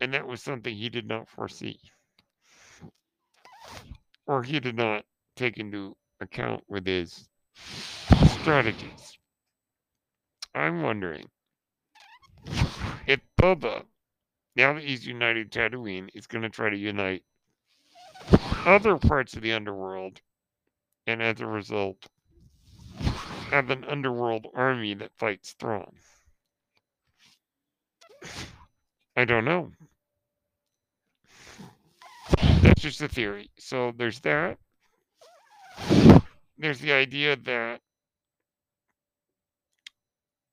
And 0.00 0.12
that 0.14 0.26
was 0.26 0.42
something 0.42 0.74
he 0.74 0.88
did 0.88 1.06
not 1.06 1.28
foresee. 1.28 1.80
Or 4.26 4.42
he 4.42 4.60
did 4.60 4.76
not 4.76 5.04
take 5.36 5.58
into 5.58 5.96
account 6.20 6.64
with 6.68 6.86
his 6.86 7.28
strategies. 8.40 9.18
I'm 10.54 10.82
wondering 10.82 11.28
if 13.06 13.20
Boba 13.40 13.84
now 14.56 14.72
that 14.72 14.82
he's 14.82 15.06
united 15.06 15.52
Tatooine, 15.52 16.08
he's 16.12 16.26
going 16.26 16.42
to 16.42 16.48
try 16.48 16.70
to 16.70 16.76
unite 16.76 17.22
other 18.64 18.96
parts 18.96 19.34
of 19.34 19.42
the 19.42 19.52
underworld, 19.52 20.20
and 21.06 21.22
as 21.22 21.40
a 21.40 21.46
result, 21.46 22.06
have 23.50 23.70
an 23.70 23.84
underworld 23.84 24.46
army 24.54 24.94
that 24.94 25.12
fights 25.18 25.52
Thrawn. 25.52 25.92
I 29.16 29.24
don't 29.24 29.44
know. 29.44 29.70
That's 32.60 32.82
just 32.82 33.00
a 33.02 33.08
theory. 33.08 33.50
So 33.58 33.92
there's 33.96 34.20
that. 34.20 34.58
There's 36.58 36.80
the 36.80 36.92
idea 36.92 37.36
that 37.36 37.80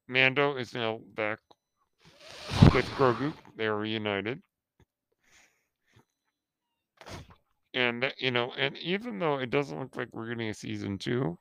Mando 0.08 0.58
is 0.58 0.74
now 0.74 1.00
back 1.16 1.40
with 2.74 2.86
Grogu. 2.98 3.34
They 3.56 3.66
are 3.66 3.78
reunited. 3.78 4.42
And, 7.76 8.12
you 8.18 8.32
know, 8.32 8.52
and 8.58 8.78
even 8.78 9.20
though 9.20 9.38
it 9.38 9.50
doesn't 9.50 9.80
look 9.80 9.96
like 9.96 10.10
we're 10.12 10.28
getting 10.30 10.50
a 10.50 10.54
season 10.54 10.98
two 10.98 11.38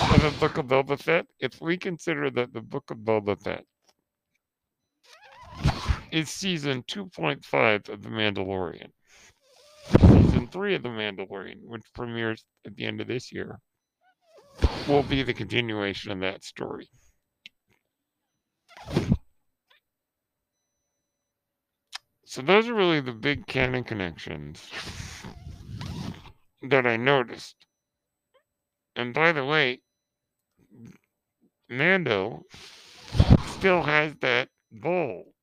of 0.00 0.22
the 0.22 0.34
Book 0.38 0.58
of 0.58 0.66
Boba 0.66 0.98
Fett, 0.98 1.26
if 1.40 1.60
we 1.60 1.76
consider 1.76 2.30
that 2.30 2.52
the 2.52 2.60
Book 2.60 2.90
of 2.90 2.98
Boba 2.98 3.42
Fett 3.42 3.64
is 6.10 6.30
season 6.30 6.82
2.5 6.84 7.88
of 7.88 8.02
The 8.02 8.08
Mandalorian, 8.08 8.90
season 9.98 10.48
3 10.48 10.74
of 10.74 10.82
The 10.82 10.88
Mandalorian, 10.88 11.58
which 11.62 11.82
premieres 11.94 12.44
at 12.66 12.76
the 12.76 12.84
end 12.84 13.00
of 13.00 13.06
this 13.06 13.32
year, 13.32 13.58
will 14.88 15.02
be 15.02 15.22
the 15.22 15.34
continuation 15.34 16.12
of 16.12 16.20
that 16.20 16.44
story. 16.44 16.88
So 22.30 22.42
those 22.42 22.68
are 22.68 22.74
really 22.74 23.00
the 23.00 23.10
big 23.10 23.48
canon 23.48 23.82
connections 23.82 24.70
that 26.62 26.86
I 26.86 26.96
noticed. 26.96 27.56
And 28.94 29.12
by 29.12 29.32
the 29.32 29.44
way, 29.44 29.80
Mando 31.68 32.44
still 33.48 33.82
has 33.82 34.14
that 34.20 34.48
bowl 34.70 35.34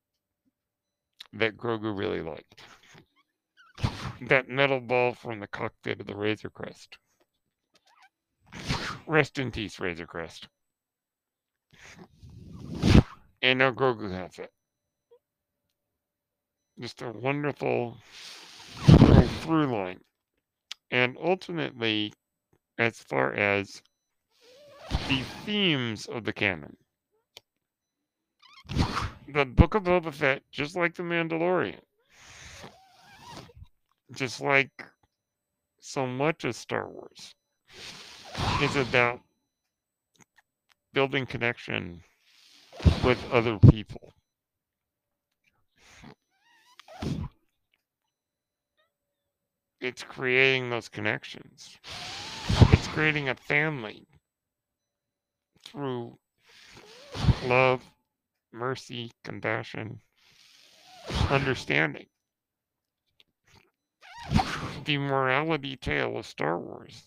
that 1.34 1.58
Grogu 1.58 1.94
really 1.94 2.22
liked. 2.22 2.62
That 4.22 4.48
metal 4.48 4.80
ball 4.80 5.14
from 5.14 5.42
the 5.42 5.48
cockpit 5.48 6.00
of 6.00 6.08
the 6.08 6.16
Razor 6.16 6.52
Crest. 6.52 6.98
Rest 9.06 9.38
in 9.40 9.52
peace, 9.52 9.78
Razor 9.78 10.08
Crest. 10.08 10.48
And 13.42 13.60
now 13.60 13.72
Grogu 13.72 14.10
has 14.10 14.40
it 14.40 14.54
just 16.80 17.02
a 17.02 17.12
wonderful 17.12 17.98
through 19.42 19.68
line. 19.68 20.00
And 20.92 21.18
ultimately, 21.22 22.14
as 22.78 23.00
far 23.00 23.34
as 23.34 23.82
the 24.90 25.22
themes 25.46 26.06
of 26.06 26.24
the 26.24 26.34
canon, 26.34 26.78
the 29.28 29.46
Book 29.46 29.76
of 29.76 29.84
Boba 29.84 30.14
Fett, 30.14 30.44
just 30.52 30.76
like 30.76 30.96
The 30.96 31.04
Mandalorian, 31.04 31.82
just 34.14 34.40
like 34.40 34.72
so 35.80 36.06
much 36.06 36.46
of 36.46 36.56
Star 36.56 36.88
Wars, 36.88 37.34
is 38.62 38.76
about 38.76 39.20
building 40.94 41.26
connection 41.26 42.02
with 43.04 43.20
other 43.32 43.60
people. 43.72 44.14
It's 49.80 50.04
creating 50.04 50.70
those 50.70 50.90
connections. 50.90 51.78
It's 52.72 52.88
creating 52.88 53.30
a 53.30 53.36
family 53.36 54.08
through 55.66 56.18
love, 57.46 57.84
mercy, 58.52 59.12
compassion, 59.24 60.00
understanding. 61.30 62.08
The 64.86 64.98
morality 64.98 65.76
tale 65.76 66.18
of 66.18 66.26
Star 66.26 66.58
Wars 66.58 67.04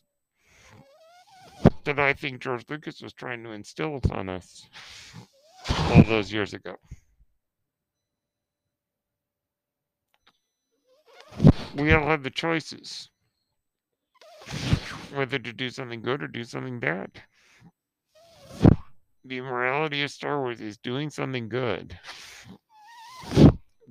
that 1.84 1.98
I 1.98 2.12
think 2.12 2.40
George 2.40 2.64
Lucas 2.68 3.00
was 3.00 3.12
trying 3.12 3.42
to 3.44 3.50
instill 3.50 3.96
upon 3.96 4.28
us 4.28 4.66
all 5.68 6.02
those 6.04 6.32
years 6.32 6.54
ago. 6.54 6.76
We 11.76 11.92
all 11.92 12.06
have 12.06 12.22
the 12.22 12.30
choices 12.30 13.10
whether 15.12 15.38
to 15.38 15.52
do 15.52 15.70
something 15.70 16.02
good 16.02 16.22
or 16.22 16.28
do 16.28 16.44
something 16.44 16.78
bad. 16.78 17.10
The 19.24 19.40
morality 19.40 20.02
of 20.02 20.10
Star 20.10 20.40
Wars 20.40 20.60
is 20.60 20.78
doing 20.78 21.10
something 21.10 21.48
good 21.48 21.98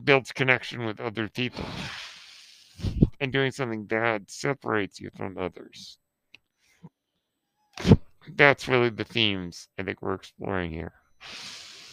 builds 0.03 0.31
connection 0.31 0.85
with 0.85 0.99
other 0.99 1.27
people, 1.27 1.65
and 3.19 3.31
doing 3.31 3.51
something 3.51 3.85
bad 3.85 4.29
separates 4.29 4.99
you 4.99 5.09
from 5.15 5.37
others. 5.37 5.97
That's 8.35 8.67
really 8.67 8.89
the 8.89 9.03
themes 9.03 9.67
I 9.77 9.83
think 9.83 10.01
we're 10.01 10.15
exploring 10.15 10.71
here. 10.71 10.93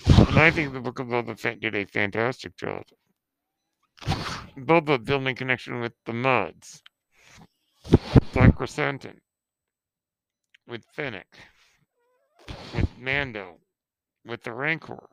And 0.06 0.38
I 0.38 0.50
think 0.50 0.72
the 0.72 0.80
Book 0.80 0.98
of 0.98 1.08
Boba 1.08 1.38
Fett 1.38 1.60
did 1.60 1.74
a 1.74 1.84
fantastic 1.84 2.56
job. 2.56 2.84
Boba 4.56 5.04
building 5.04 5.36
connection 5.36 5.80
with 5.80 5.92
the 6.06 6.14
Mods, 6.14 6.82
Black 8.32 8.56
Krrsantan, 8.56 9.18
with 10.66 10.82
Fennec, 10.94 11.26
with 12.74 12.88
Mando, 12.98 13.58
with 14.24 14.42
the 14.44 14.54
Rancor, 14.54 15.10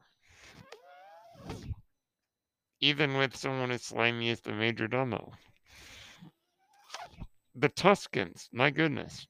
even 2.80 3.18
with 3.18 3.36
someone 3.36 3.72
as 3.72 3.84
slimy 3.84 4.30
as 4.30 4.40
the 4.40 4.54
Major 4.54 4.88
Domo. 4.88 5.34
The 7.54 7.70
Tuskens, 7.70 8.48
my 8.54 8.70
goodness. 8.70 9.28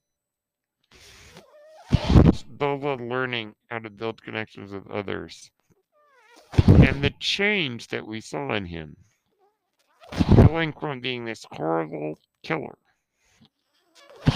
Boba 1.91 3.09
learning 3.09 3.55
how 3.71 3.79
to 3.79 3.89
build 3.89 4.21
connections 4.21 4.71
with 4.71 4.87
others. 4.91 5.49
And 6.67 7.03
the 7.03 7.13
change 7.19 7.87
that 7.87 8.05
we 8.05 8.21
saw 8.21 8.53
in 8.53 8.65
him. 8.65 8.95
Going 10.35 10.73
from 10.73 10.99
being 10.99 11.25
this 11.25 11.45
horrible 11.51 12.19
killer 12.43 12.77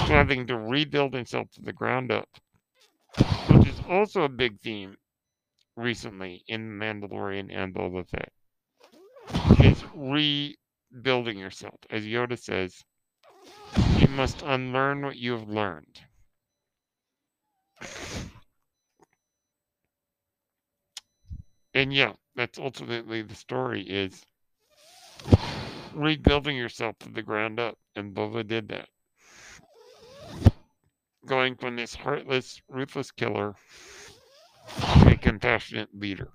having 0.07 0.47
to 0.47 0.57
rebuild 0.57 1.13
himself 1.13 1.51
to 1.51 1.61
the 1.61 1.73
ground 1.73 2.11
up. 2.11 2.29
Which 3.49 3.67
is 3.67 3.81
also 3.89 4.23
a 4.23 4.29
big 4.29 4.59
theme 4.59 4.95
recently 5.75 6.43
in 6.47 6.77
Mandalorian 6.77 7.49
and 7.51 7.73
Boba 7.73 8.07
Fett. 8.07 8.31
Is 9.63 9.83
rebuilding 9.93 11.37
yourself. 11.37 11.79
As 11.89 12.05
Yoda 12.05 12.37
says, 12.37 12.83
you 13.97 14.07
must 14.07 14.41
unlearn 14.43 15.01
what 15.01 15.17
you 15.17 15.33
have 15.33 15.49
learned. 15.49 15.99
And 21.73 21.93
yeah, 21.93 22.13
that's 22.35 22.57
ultimately 22.57 23.21
the 23.21 23.35
story 23.35 23.81
is 23.81 24.25
rebuilding 25.97 26.55
yourself 26.55 26.95
from 26.99 27.13
the 27.13 27.23
ground 27.23 27.59
up. 27.59 27.77
And 27.95 28.13
Boba 28.13 28.47
did 28.47 28.69
that. 28.69 28.87
Going 31.25 31.55
from 31.55 31.75
this 31.75 31.95
heartless, 31.95 32.61
ruthless 32.69 33.11
killer 33.11 33.55
to 35.01 35.09
a 35.09 35.17
compassionate 35.17 35.89
leader. 35.93 36.29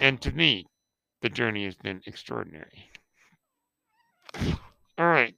And 0.00 0.20
to 0.22 0.32
me, 0.32 0.66
the 1.22 1.28
journey 1.28 1.64
has 1.64 1.76
been 1.76 2.00
extraordinary. 2.06 2.90
All 4.98 5.06
right. 5.06 5.34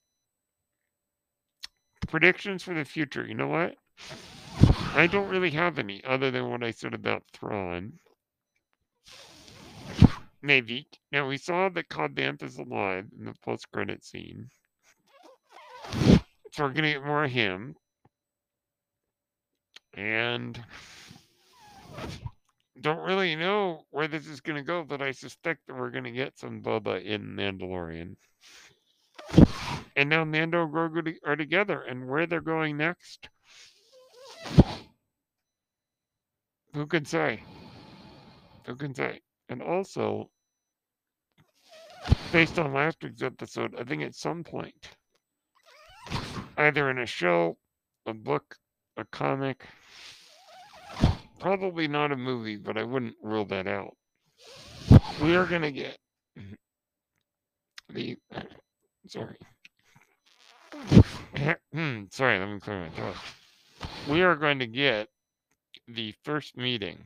Predictions 2.09 2.63
for 2.63 2.75
the 2.75 2.85
future. 2.85 3.27
You 3.27 3.35
know 3.35 3.49
what? 3.49 3.75
I 4.95 5.07
don't 5.07 5.29
really 5.29 5.51
have 5.51 5.79
any 5.79 6.03
other 6.05 6.31
than 6.31 6.51
what 6.51 6.63
I 6.63 6.71
said 6.71 6.95
about 6.95 7.25
Thrawn. 7.33 7.93
Maybe. 10.43 10.87
Now 11.11 11.29
we 11.29 11.39
saw 11.39 11.69
that 11.71 11.89
Cobb 11.89 12.15
Vanth 12.15 12.43
is 12.43 12.59
alive 12.59 13.07
in 13.19 13.25
the 13.25 13.35
post 13.45 13.71
credit 13.73 14.05
scene. 14.05 14.49
So 16.53 16.65
we're 16.65 16.73
gonna 16.73 16.93
get 16.93 17.05
more 17.05 17.25
of 17.25 17.31
him. 17.31 17.75
And 19.95 20.63
don't 22.81 23.07
really 23.07 23.35
know 23.37 23.85
where 23.91 24.09
this 24.09 24.27
is 24.27 24.41
gonna 24.41 24.63
go, 24.63 24.85
but 24.85 25.03
I 25.03 25.11
suspect 25.13 25.67
that 25.67 25.75
we're 25.75 25.91
gonna 25.91 26.13
get 26.13 26.39
some 26.39 26.63
Boba 26.63 27.03
in 27.03 27.23
Mandalorian. 27.23 28.17
And 29.97 30.11
now 30.11 30.25
Mando 30.25 30.65
and 30.65 30.73
Grogu 30.73 31.15
are 31.25 31.37
together, 31.37 31.83
and 31.83 32.07
where 32.07 32.27
they're 32.27 32.43
going 32.43 32.77
next, 32.77 33.31
who 36.75 36.87
can 36.87 37.07
say? 37.07 37.43
Who 38.67 38.77
can 38.77 38.95
say? 38.95 39.21
And 39.49 39.63
also, 39.63 40.31
based 42.33 42.59
on 42.59 42.73
last 42.75 43.03
week's 43.03 43.23
episode, 43.23 43.75
I 43.79 43.85
think 43.85 44.03
at 44.03 44.15
some 44.15 44.43
point, 44.43 44.97
either 46.57 46.91
in 46.91 46.99
a 46.99 47.07
show, 47.07 47.57
a 48.07 48.15
book, 48.15 48.57
a 48.97 49.05
comic, 49.05 49.65
probably 51.39 51.87
not 51.87 52.13
a 52.13 52.17
movie, 52.17 52.57
but 52.57 52.77
I 52.77 52.83
wouldn't 52.83 53.17
rule 53.23 53.45
that 53.47 53.67
out. 53.67 53.97
We 55.23 55.37
are 55.37 55.47
going 55.47 55.63
to 55.63 55.73
get 55.73 55.99
the 57.89 58.17
Sorry. 59.07 59.37
Hmm, 61.73 62.05
sorry, 62.11 62.39
let 62.39 62.49
me 62.49 62.59
clear 62.59 62.83
my 62.83 62.91
throat. 62.91 63.17
We 64.09 64.23
are 64.23 64.37
going 64.37 64.59
to 64.59 64.67
get 64.67 65.09
the 65.87 66.15
first 66.25 66.57
meeting 66.57 66.99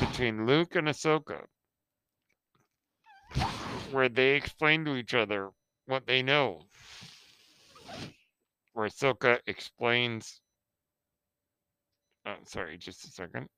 between 0.00 0.46
Luke 0.46 0.76
and 0.76 0.88
Ahsoka, 0.88 1.44
where 3.90 4.08
they 4.08 4.34
explain 4.34 4.84
to 4.84 4.96
each 4.96 5.14
other 5.14 5.50
what 5.86 6.06
they 6.06 6.22
know. 6.22 6.62
Where 8.72 8.88
Ahsoka 8.88 9.40
explains. 9.46 10.40
Oh, 12.26 12.36
sorry, 12.46 12.78
just 12.78 13.04
a 13.04 13.08
second. 13.08 13.48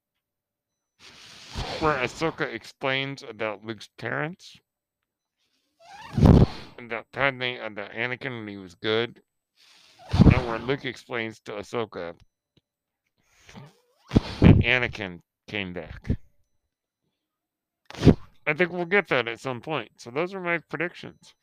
Where 1.81 1.97
Ahsoka 1.97 2.53
explains 2.53 3.23
about 3.23 3.65
Luke's 3.65 3.89
parents 3.99 4.59
that 6.89 7.11
Padme 7.13 7.43
and 7.43 7.79
uh, 7.79 7.83
that 7.83 7.93
Anakin 7.93 8.39
when 8.39 8.49
he 8.49 8.57
was 8.57 8.75
good, 8.75 9.21
and 10.11 10.47
where 10.47 10.59
Luke 10.59 10.85
explains 10.85 11.41
to 11.41 11.53
Ahsoka 11.53 12.15
that 14.41 14.59
Anakin 14.61 15.21
came 15.47 15.73
back. 15.73 16.19
I 18.47 18.55
think 18.55 18.73
we'll 18.73 18.85
get 18.85 19.09
that 19.09 19.27
at 19.27 19.41
some 19.41 19.61
point. 19.61 19.91
So 19.97 20.11
those 20.11 20.35
are 20.35 20.41
my 20.41 20.59
predictions. 20.59 21.35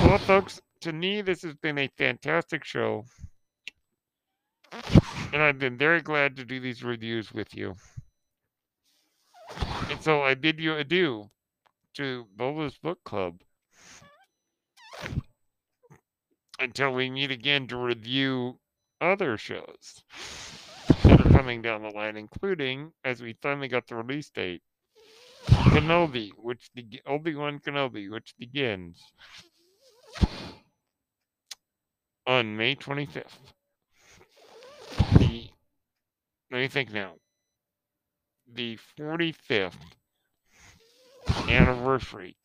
Well, 0.00 0.18
folks, 0.18 0.60
to 0.80 0.92
me, 0.92 1.22
this 1.22 1.42
has 1.42 1.54
been 1.54 1.78
a 1.78 1.88
fantastic 1.96 2.64
show. 2.64 3.04
And 5.32 5.42
I've 5.42 5.58
been 5.58 5.78
very 5.78 6.02
glad 6.02 6.36
to 6.36 6.44
do 6.44 6.60
these 6.60 6.82
reviews 6.82 7.32
with 7.32 7.54
you. 7.54 7.74
And 9.90 10.02
so 10.02 10.22
I 10.22 10.34
bid 10.34 10.58
you 10.58 10.74
adieu 10.74 11.30
to 11.94 12.26
Boba's 12.36 12.76
Book 12.76 12.98
Club 13.04 13.40
until 16.58 16.92
we 16.92 17.10
meet 17.10 17.30
again 17.30 17.66
to 17.68 17.76
review 17.76 18.58
other 19.00 19.36
shows 19.36 20.02
coming 21.44 21.60
down 21.60 21.82
the 21.82 21.90
line, 21.90 22.16
including, 22.16 22.90
as 23.04 23.20
we 23.20 23.34
finally 23.42 23.68
got 23.68 23.86
the 23.86 23.94
release 23.94 24.30
date, 24.30 24.62
Kenobi, 25.46 26.30
which 26.38 26.70
the 26.74 27.02
Obi-Wan 27.04 27.58
Kenobi, 27.58 28.10
which 28.10 28.34
begins 28.38 28.98
on 32.26 32.56
May 32.56 32.74
25th. 32.74 33.26
The, 35.18 35.50
let 36.50 36.60
me 36.60 36.68
think 36.68 36.94
now. 36.94 37.12
The 38.50 38.78
45th 38.98 39.74
anniversary 41.50 42.38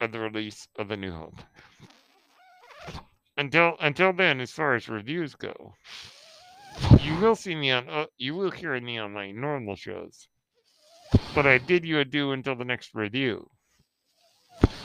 of 0.00 0.12
the 0.12 0.20
release 0.20 0.68
of 0.78 0.86
the 0.86 0.96
New 0.96 1.10
Hope. 1.10 1.40
Until 3.36 3.76
until 3.80 4.12
then, 4.12 4.40
as 4.40 4.52
far 4.52 4.76
as 4.76 4.88
reviews 4.88 5.34
go, 5.34 5.74
you 7.00 7.16
will 7.16 7.34
see 7.34 7.54
me 7.54 7.70
on 7.70 7.88
uh, 7.88 8.06
you 8.18 8.34
will 8.34 8.50
hear 8.50 8.78
me 8.80 8.98
on 8.98 9.12
my 9.12 9.30
normal 9.30 9.76
shows. 9.76 10.28
But 11.34 11.46
I 11.46 11.58
did 11.58 11.84
you 11.84 12.00
adieu 12.00 12.32
until 12.32 12.56
the 12.56 12.64
next 12.64 12.94
review. 12.94 13.48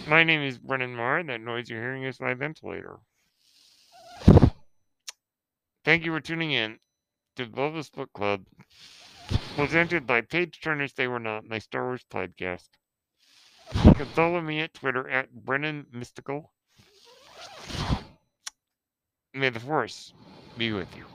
My 0.07 0.23
name 0.23 0.41
is 0.41 0.57
Brennan 0.57 0.95
Marr, 0.95 1.19
and 1.19 1.29
that 1.29 1.41
noise 1.41 1.69
you're 1.69 1.81
hearing 1.81 2.03
is 2.03 2.19
my 2.19 2.33
ventilator. 2.33 2.99
Thank 5.83 6.05
you 6.05 6.11
for 6.11 6.19
tuning 6.19 6.51
in 6.51 6.77
to 7.37 7.47
Boba's 7.47 7.89
Book 7.89 8.11
Club, 8.13 8.45
presented 9.55 10.05
by 10.05 10.21
Page 10.21 10.59
Turners 10.61 10.93
They 10.93 11.07
Were 11.07 11.19
Not, 11.19 11.47
my 11.47 11.59
Star 11.59 11.85
Wars 11.85 12.05
podcast. 12.11 12.67
You 13.85 13.93
can 13.93 14.05
follow 14.07 14.41
me 14.41 14.59
at 14.59 14.73
Twitter 14.73 15.09
at 15.09 15.31
Brennan 15.33 15.87
Mystical. 15.91 16.51
May 19.33 19.49
the 19.49 19.59
Force 19.59 20.13
be 20.57 20.71
with 20.73 20.95
you. 20.95 21.05